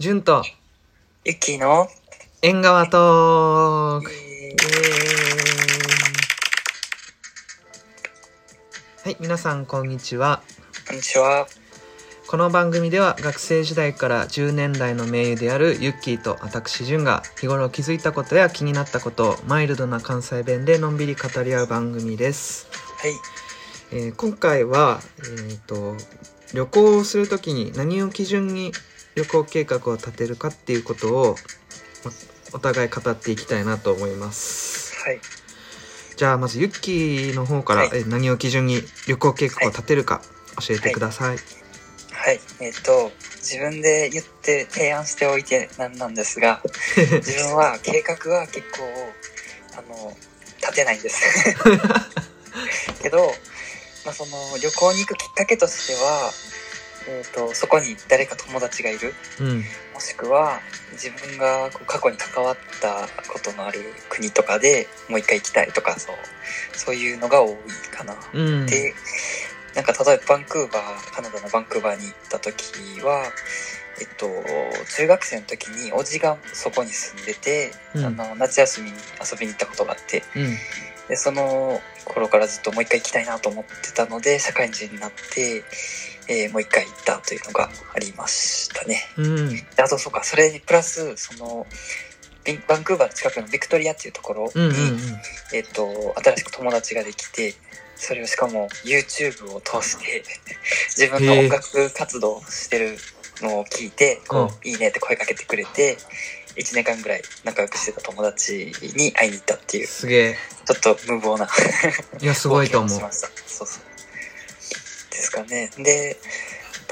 [0.00, 0.44] 純と
[1.24, 1.88] ゆっきーの、
[2.40, 4.10] 縁側トーク
[9.04, 10.40] はい、皆さんこんにちは。
[10.84, 11.48] ーこんにちは。
[12.28, 22.68] この番組では学生時代から10年来の盟友であるユッキーと私純が日頃気づいたことや気になったことをマイルドな関西弁でのんびり語り合う番組です。
[22.98, 23.14] はい。
[23.90, 25.96] えー今回は、えー、と
[26.54, 28.70] 旅行をするときに何を基準に
[29.18, 31.34] 旅行計画を立てるかっていうことを
[32.04, 32.12] ま
[32.52, 35.20] お互い語っていきたいなと思いますはい。
[36.16, 40.22] じゃあまずユッキーの方から、はいえー何を基準に旅行計画を立てるか
[40.64, 41.36] 教えてください、
[42.12, 42.40] はい。
[42.60, 46.62] えっ、と、自分で言って提案しておいてなんなんですが、
[46.96, 48.82] 自分は計画は結構、
[49.76, 50.16] あの、
[50.60, 51.54] 立てないんです。
[53.02, 53.32] けど、
[54.04, 56.32] まあ、その旅行に行くきっかけとしては、
[57.08, 59.14] えっ、と、そこに誰か友達がいる。
[59.40, 59.64] うん。
[59.94, 60.60] もしくは
[60.92, 66.16] 自分がこう過去に関わったことのある国とかでもう一回行きたいとかそう
[66.72, 67.56] そういうのが多い
[67.90, 68.14] かな。
[68.32, 68.66] うん。
[68.66, 68.94] で
[69.74, 73.24] なんか例えばバンクーバーカナダのバンクーバーに行った時は
[74.00, 74.28] えっと
[74.96, 78.04] 中学生の時におじがそこに住んでて、うん。
[78.04, 80.22] あの夏休みに遊びに行ったことがあって。
[80.36, 80.56] うん。
[81.08, 85.64] でその頃からずっともう一回行きたいなと思ってたので社会人になって、
[86.28, 89.00] えーもう一回行ったというのがありましたね。
[89.16, 89.48] うん。
[89.54, 91.66] であとそうかそれにプラスその
[92.66, 94.72] バンクーバーの近くのビクトリアっていうところに、うんうん
[95.52, 97.54] えっと新しく友達ができて
[97.96, 100.22] それをしかも YouTube を通して
[100.96, 102.98] 自分の音楽活動してる
[103.42, 105.98] のを聞いてこう、いいねって声かけてくれて
[106.56, 110.36] 1年間ぐらい仲良くしてた友達に会いに行ったっていうちすげえ。
[110.70, 111.48] ょっと無謀な
[112.20, 112.90] いやすごいと思う。
[112.90, 113.28] 冒険をしました。
[113.46, 113.87] そうそう
[115.18, 115.70] ですかね。
[115.78, 116.16] で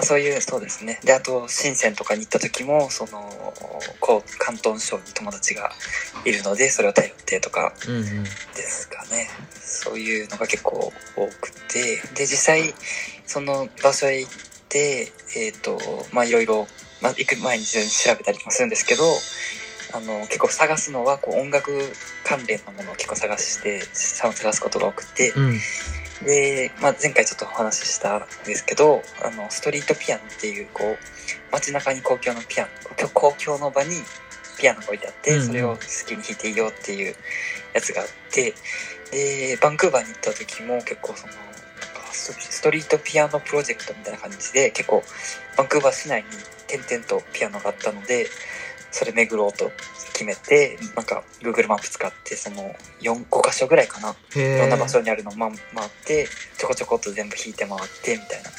[0.02, 1.00] そういうそうですね。
[1.04, 3.54] であと深センとかに行った時もその
[4.00, 5.70] こう広東省に友達が
[6.24, 8.30] いるのでそれを頼ってとかうんうんで
[8.62, 9.28] すかね。
[9.54, 12.02] そういうのが結構多くて。
[12.14, 12.74] で実際
[13.26, 14.32] その場所へ行っ
[14.68, 15.78] てえっ、と
[16.12, 16.66] まあいろいろ、
[17.00, 19.04] まあ、行く前に調べたりもするんですけど
[19.94, 21.72] あの結構探すのはこう音楽
[22.24, 25.40] 関連のものを結構探して探すことが多くてう
[26.24, 30.96] で、まあ、前回ちょっとお話ししたんですけどあのストリートピアノっていうこう
[31.52, 33.90] 街中に公共のピアノ公共の場に
[34.58, 37.14] ピアノが置いてあって、それを好きに弾いていいよっていう
[37.74, 38.54] やつがあって
[39.10, 41.32] でバンクーバーに行った時も結構その
[42.12, 45.02] スストリートピアノプロジェクトみたいな感じで結構
[45.56, 46.28] バンクーバー市内に
[46.66, 48.26] 点々とピアノがあったので
[48.90, 49.70] それ巡ろうと
[50.12, 54.14] 決めてなんか Google マップ使ってその45箇所ぐらいかな。
[54.34, 56.26] いろんな場所にあるのをま回って
[56.56, 58.50] ちょこちょこっと全部弾いて回ってみたいな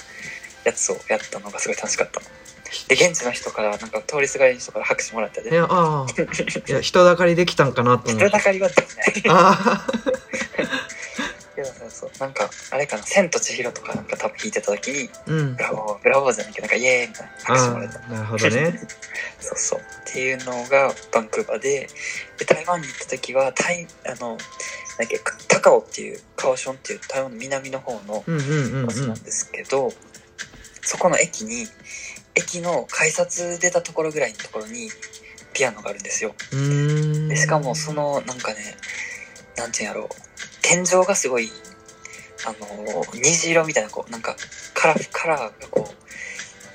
[0.66, 2.22] やつをやったのがすごい楽しかった
[2.88, 5.50] で現地の人からなんか通りすがりの人から拍手もらったで。
[5.50, 6.08] いやああ
[6.70, 8.28] いや人だかりできたんかなと思って。
[8.28, 9.36] 人だかりはできない。
[9.36, 9.88] ああ
[11.98, 15.56] そうなんかあれかな「千と千尋」とかなんか多分弾いてた時にうん。
[15.56, 18.80] ブラボーブラボーじゃないけどなんかイエーイみたいな拍手もらえたなるほどね。
[19.42, 19.80] そうそう。
[19.80, 21.90] っていうのがバンクーバーで
[22.38, 24.44] で台湾に行った時は台あのなんだ
[25.06, 29.92] っけ高雄っていうカオションっていう台湾の南の方のうんうんうん場所うんなんですけど、
[30.84, 31.68] そこの駅に
[32.36, 34.92] 駅の改札出たところぐらいのところに
[35.54, 36.36] ピアノがあるんですよ。
[37.28, 38.78] でしかもそのなんかね
[39.56, 40.10] なんていうんやろう
[40.62, 41.50] 天井がすごい
[42.48, 44.36] あの虹色みたいなこうなんか
[44.74, 45.94] カラフカラーがこ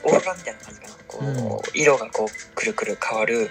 [0.05, 0.95] うオーロラみたいな感じかな。
[1.07, 3.51] こう、色がこうくるくる変わる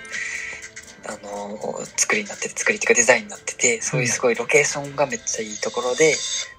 [1.08, 6.14] あの作りになってて作りっていうかデザインになっててそういうすごいロケーションがめっちゃいいところで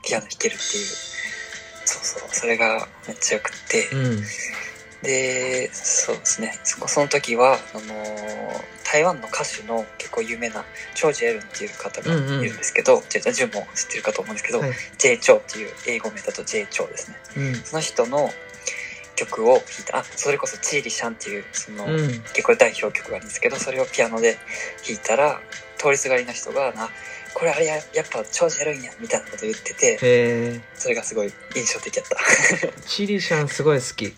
[0.04, 0.84] ピアノ弾けるっていう
[1.84, 4.22] そうそうそれがめっちゃよくって、うん。
[5.02, 6.58] でそうですね。
[6.64, 14.72] その時はあのー台湾の歌手の結構有名なチョウ・ジェルンっていう方がいるんですけど、ジェジュンも知ってるかと思うんですけど、はい。
[14.98, 17.16] J チョウっていう英語名だと J チョウですね。
[17.38, 17.54] うん。
[17.54, 18.30] その人の
[19.16, 21.96] 曲を弾いたあそれこそチーリシャンっていうその、うん。
[22.34, 24.36] 結構代表曲があるんですけどそれをピアノで
[24.86, 25.40] 弾いたら
[25.78, 26.90] 通りすがりの人が「な
[27.32, 32.16] これあれややっぱチョウ・ジェルンや」みたいなこと言っててそれがすごい印象的やった。
[32.86, 34.14] チリシャンすごい好き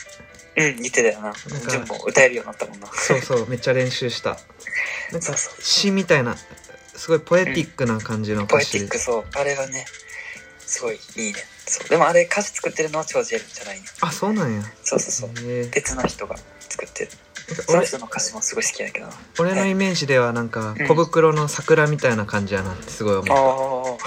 [0.57, 1.33] うん言ってたよな。
[1.33, 2.87] かジュンも歌えるようになったもんな。
[2.93, 4.39] そうそうめっちゃ練習した。
[5.13, 6.37] なんか詩みたいな
[6.97, 8.73] すごいポエティックな感じの歌詞。
[8.73, 9.25] ポエティックそう。
[9.35, 9.85] あれはね
[10.61, 11.39] すごいいいね。
[11.67, 11.89] そう。
[11.89, 13.85] でもあれ歌詞作ってるのはチョウ・ジェルンじゃないね。
[14.01, 14.63] あそうなんや。
[14.83, 15.51] そうそうそう。
[15.51, 15.71] へえ。
[15.75, 16.37] 別の人が
[16.69, 17.11] 作ってる。
[17.67, 19.07] その人の歌詞もすごい好きやけど。
[19.07, 20.87] な俺のイメージではなんかうん。
[20.87, 23.95] 小袋の桜みたいな感じやなってすごい思あう。
[23.95, 23.99] あ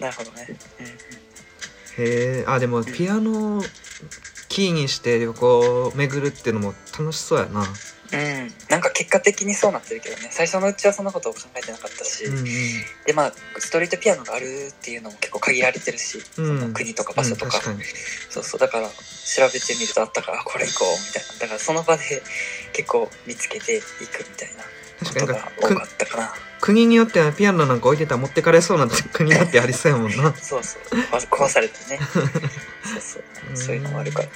[0.00, 0.46] なるほどね、
[0.80, 0.92] うんうん。
[0.92, 0.96] へ
[1.98, 2.44] え。
[2.46, 3.68] あでもピアノ聞
[4.60, 7.60] キーにして旅行を巡るっていうのも楽しそうやな。
[7.62, 7.66] うん。
[8.68, 10.28] なんか結果的にそうなってるけどね。
[10.30, 12.44] 最初のうちはそんなことを考えてなかったし、うんうん。
[13.06, 16.60] でまあストリートピアノがあるっていうのも結構限られてるし、うん。
[16.60, 17.78] その国とか場所とか,、うん
[18.28, 18.92] そうそうだから調
[19.50, 22.02] べてみるとあったからあこれ行こうみたいなだからその場で
[22.74, 24.64] 結構見つけていくみたいな
[25.04, 26.34] 確かになんか多かったかな。
[26.60, 30.34] 国によってはピアノなんか置いてたら持ってかれそうな 国だってありそうやもんな。
[30.40, 30.82] そうそう。
[31.30, 31.98] 壊されてね。
[32.12, 32.30] そう
[33.00, 33.56] そう。
[33.56, 34.28] そういうのもあるから。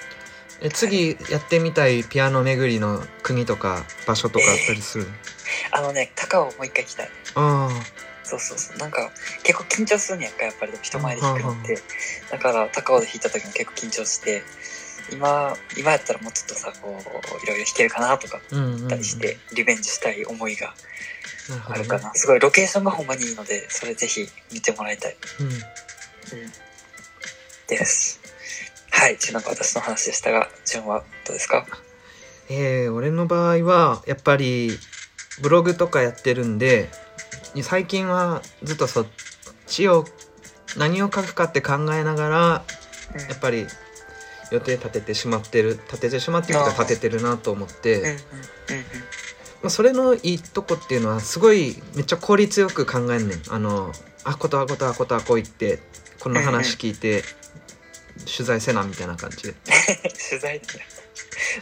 [0.61, 5.07] え次やってみたいピアノ巡りの国とか場所とかあったりする、
[5.73, 7.11] あのね高尾もう一回行きたい。
[7.35, 7.69] あ
[8.23, 8.79] そうそうそう。
[8.79, 9.11] なんか
[9.43, 11.79] 結構緊張するんやんかやっぱり人前で弾くのって。
[12.31, 14.43] だから高尾で弾いた時も結構緊張して
[15.13, 20.75] 今今やったらもうちょっとさこういろいろ弾けるかなとかったりしてリベンジしたい思いが
[21.69, 25.47] あるかな、すごいロケーションがほんまにいいのでそれぜひ見てもらいたい、うん。
[25.47, 25.53] うん、
[27.69, 28.21] です。
[28.91, 31.67] はいちなんか私の話でしたが順はどうですか？
[32.49, 34.71] えー、俺の場合はやっぱり
[35.43, 36.89] ブログとかやってるんで
[37.63, 39.07] 最近はずっとそっ
[39.67, 40.05] ちを
[40.77, 42.65] 何を書くかって考えながら
[43.29, 43.67] やっぱり
[44.55, 48.17] 予定立ててしまってる立ててしまってるとか立ててるなと思って、
[49.63, 53.43] まあ、それのいいとこっていうのはすごいめっちゃ効率よく考えんねん。
[53.51, 53.93] あの
[54.25, 55.81] あことあことあことあこいって
[56.21, 57.23] この話聞いて
[58.25, 59.49] 取材せなみたいな感じ。
[59.49, 59.55] で
[60.31, 60.61] 取材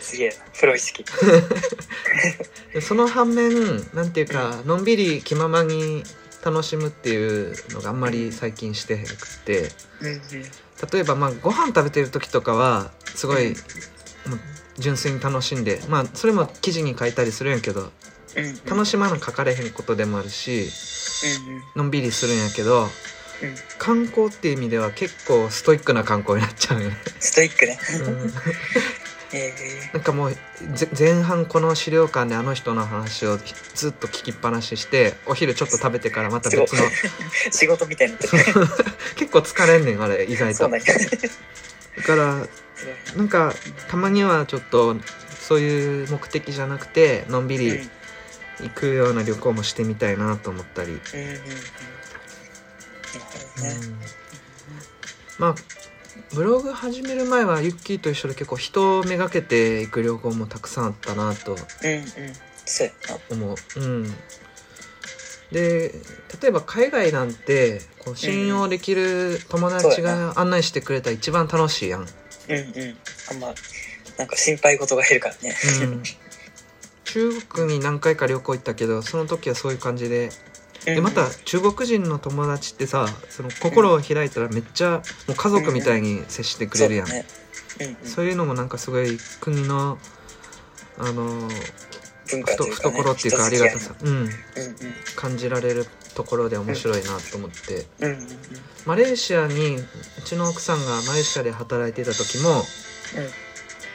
[0.00, 0.34] すげえな。
[0.58, 1.04] プロ意識。
[2.74, 6.04] でその反面なんていうかのんびり気ままに
[6.44, 9.70] 楽しむっていうのがあんまり最近してへんくって
[10.90, 13.54] 例えばまあご飯食べてる時とかはすごい
[14.78, 17.90] 純粋に楽しんでまあそれも記事に書いたりするんやけど
[18.68, 20.68] 楽しまな書かれへんことでもあるし
[21.76, 22.88] のんびりするんやけどうん。
[23.78, 27.78] 観光っていう意味では結構ストイックな観光になっちゃうよね、ストイックね
[29.92, 30.34] なんかもう
[30.74, 33.38] ぜ前半この資料館であの人の話を
[33.74, 36.90] ずっと聞きっぱなししてお昼ちょっと食べてからまた別のー、
[37.50, 38.20] 仕事みたいにな
[39.16, 40.68] 結構疲れんねんあれ意外と。
[40.68, 40.80] だ
[42.02, 42.46] から
[43.16, 43.54] なんか
[43.88, 44.96] たまにはちょっと
[45.40, 47.62] そういう目的じゃなくてのんびうん。
[47.62, 47.90] り
[48.60, 51.00] 行くような旅行もしてみたいなと思ったり、うん。
[55.38, 55.54] まあ
[56.34, 61.64] ブログ始める前はユッキーと一緒で結構人をめがけて行く旅行もたくさんあったなとうんうん。
[62.64, 63.18] そうやな。
[63.30, 63.80] 思う。
[63.80, 64.14] うん、
[65.50, 65.92] で
[66.40, 72.00] 例えば海外なんてこう信用できる友達が案内してくれたら一番楽しいやん。
[72.00, 72.96] うんうん。
[73.30, 73.54] あんま
[74.18, 75.54] なんか心配事が減るからね。
[75.82, 76.02] うん、
[77.04, 80.30] 中国に何回か旅行行ったけどその時はそういう感じで
[80.84, 87.06] でまた中国人の友達ってさその心を開いたらめっちゃもう家族みたいに接してくれるやん、
[88.04, 89.98] そういうのもなんかすごい国の
[90.98, 91.48] あの
[92.30, 98.18] 文化というか、ね、懐っていうかありがたさ、うん、人付き合いの感じられるところで面白いなと思って、うんうん。
[98.18, 98.28] うんうん
[98.86, 99.86] マレーシアにう
[100.24, 102.50] ちの奥さんがマレーシアで働いてた時も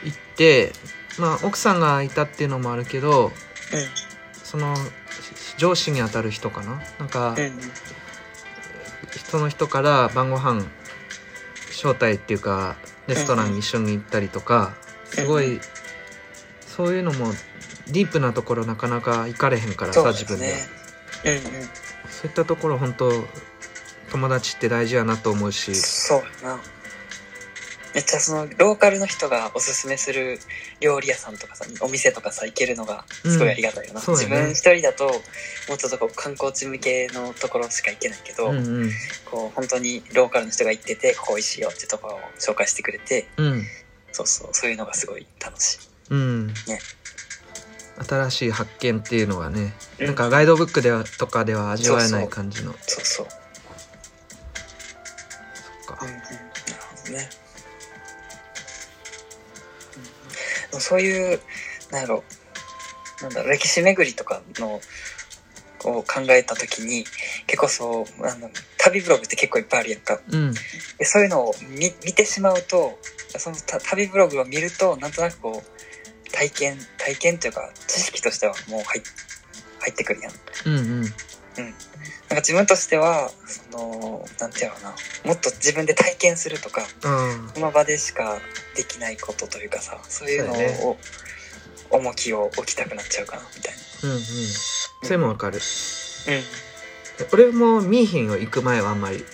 [0.04, 0.72] 行って
[1.18, 3.30] まあ奥さんがいたっていうのもあるけど
[4.32, 4.74] その
[5.56, 6.80] 上司にあたる人かな？
[6.98, 7.60] なんかうんうんうん
[9.30, 10.64] その人から晩ご飯
[11.70, 12.76] 招待っていうか
[13.06, 14.74] レストランに一緒に行ったりとか
[15.04, 15.60] すごい
[16.66, 17.32] そういうのも
[17.88, 20.54] ディープなところなかなか行かれへんからさそう自分で。
[21.24, 21.42] うんうん
[22.10, 23.12] そういったところ本当
[24.10, 25.74] 友達って大事やなと思うし。
[25.74, 26.60] そうやな
[27.94, 30.38] めっちゃそのローカルの人がおすすめする
[30.80, 34.12] 料理屋さんとかさお店とかさ行けるのがすごいありがたいよな、うんね。
[34.12, 35.10] 自分一人だとも
[35.74, 38.90] うちょっとこう観光地向けのところしか行けないけど、うんうん。
[39.30, 43.62] こう本当にローカルの人が行っててここ美味しいよってところを紹介してくれてうん。
[44.12, 45.78] そうそうそういうのがすごい楽しい。
[46.10, 46.46] うん。
[46.48, 46.54] ね。
[48.08, 50.06] 新しい発見っていうのはね、うん。
[50.06, 52.28] なんかガイドブックではとかでは味わえなそうそう。
[52.28, 53.26] い感じのそうそう。
[55.86, 55.98] そっか。
[56.02, 56.28] うんうん、なる
[56.96, 57.28] ほどね。
[60.72, 61.40] そういう、
[61.90, 62.24] なんだろ
[63.20, 64.80] う、なんだろう、歴史巡りとかの、
[65.84, 67.04] を考えたときに、
[67.46, 70.20] 結構そう、あの、旅ブログって結構いっぱいあるやんか。
[70.30, 70.54] うん
[70.98, 72.98] でそういうのを見見てしまうと、
[73.38, 79.02] そのた旅ブログを見ると、なんとなくこう、体験、体験というか、知識としてはもう入っ
[79.80, 80.32] 入ってくるやん。
[80.66, 81.14] うんうん
[81.62, 88.38] なんか自分としては、その、なんていうのかな、もっと自分で体験するとか、あその場でしか
[88.76, 90.80] できないことというかさ、そういうのそうやね。
[90.82, 90.96] を、
[91.90, 93.74] 重きを置きたくなっちゃうかな、みたい
[94.04, 94.20] うんうん。
[94.20, 95.58] それもわかる。
[95.58, 96.34] な。
[96.34, 96.42] うん。
[97.32, 99.24] 俺も見いひんよ行く前はあんまり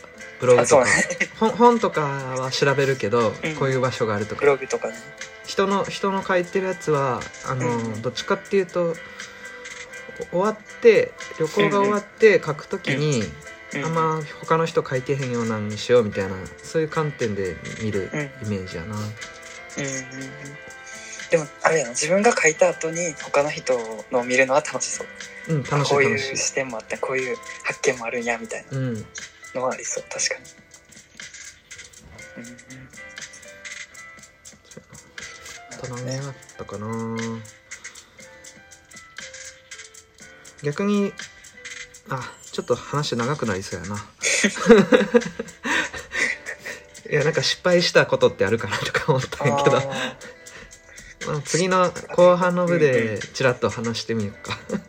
[0.41, 0.91] ブブログとかね。
[1.39, 3.57] 本本とかは調べるけど、うん。
[3.57, 4.95] こういう場所があるとブかログとかね。
[5.47, 8.03] 人の人の書いてるやつはあの、うん。
[8.03, 8.95] どっちかっていうとお
[10.31, 13.23] 終わって旅行が終わって書くときに、
[13.75, 13.85] うん。
[13.85, 18.21] あんま他の人書いてへんようなんにしようみたいなそういう観点で見るうん。
[18.21, 19.11] イメージやな、うんうんうん。
[21.31, 23.75] でもあれやな自分が書いた後に他の人
[24.13, 25.07] のを見るのは楽しそう。
[25.55, 28.79] うん、楽しこういう視点もあってこういう発見もあるんやみたいな。
[28.79, 29.07] うん。
[29.55, 30.45] のはありそう確かに。
[32.37, 32.57] うんうん。
[35.73, 36.87] あと何があったかな
[40.65, 41.13] 逆に
[42.09, 43.97] あちょっと話長くなりそうやな。
[47.11, 49.77] いやなんか失敗したことってあるかなとか思ったんやけど。
[49.77, 49.83] あ
[51.27, 54.59] まあ、次の後半の部でちらっと話してみようか。
[54.69, 54.81] ー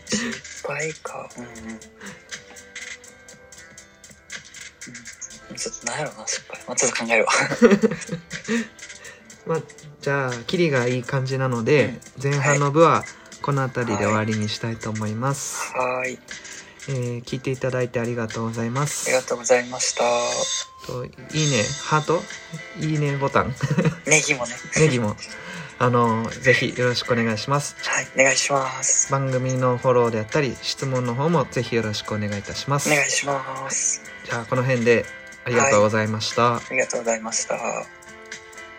[0.43, 1.29] 失敗か。
[1.37, 1.45] うん
[5.55, 7.31] ちょっと何やろうな失敗、まあ、ちょっと考えるわ。
[9.47, 9.61] まあ
[10.01, 13.03] じゃあキリがいい感じなので、前半の部は
[13.45, 16.19] この辺りで終わりにしたいと思います、はーい。
[16.89, 19.07] えー聞いていただいてありがとうございます。
[19.07, 20.01] ありがとうございました。
[20.87, 21.11] といい
[21.51, 21.63] ね。
[21.83, 22.23] ハート？
[22.79, 23.53] いいねボタン。
[24.07, 24.55] ネギもね。
[24.79, 25.15] ネギも。
[25.77, 27.75] あのぜひよろしくお願いします。
[27.83, 29.11] はいお願いします。
[29.11, 32.89] 番組のフォローであったり質問の方もぜひよろしくお願いいたします。
[32.89, 34.01] お願いします。
[34.23, 35.05] じゃあこの辺で
[35.45, 37.55] ありがとうございました、ありがとうございました